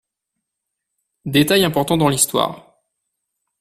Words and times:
Détail 1.25 1.63
important 1.63 1.95
dans 1.95 2.07
l'histoire. 2.09 2.75